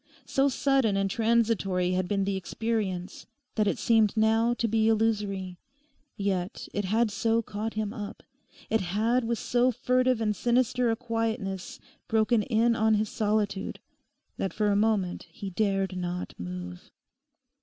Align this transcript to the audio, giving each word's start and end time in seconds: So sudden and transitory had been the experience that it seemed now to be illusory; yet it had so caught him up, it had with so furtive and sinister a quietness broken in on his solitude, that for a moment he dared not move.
So 0.25 0.49
sudden 0.49 0.97
and 0.97 1.11
transitory 1.11 1.91
had 1.91 2.07
been 2.07 2.23
the 2.23 2.35
experience 2.35 3.27
that 3.53 3.67
it 3.67 3.77
seemed 3.77 4.17
now 4.17 4.55
to 4.55 4.67
be 4.67 4.87
illusory; 4.87 5.59
yet 6.17 6.67
it 6.73 6.85
had 6.85 7.11
so 7.11 7.43
caught 7.43 7.75
him 7.75 7.93
up, 7.93 8.23
it 8.71 8.81
had 8.81 9.23
with 9.25 9.37
so 9.37 9.69
furtive 9.71 10.19
and 10.19 10.35
sinister 10.35 10.89
a 10.89 10.95
quietness 10.95 11.79
broken 12.07 12.41
in 12.41 12.75
on 12.75 12.95
his 12.95 13.09
solitude, 13.09 13.79
that 14.37 14.53
for 14.53 14.71
a 14.71 14.75
moment 14.75 15.27
he 15.29 15.51
dared 15.51 15.95
not 15.95 16.33
move. 16.39 16.89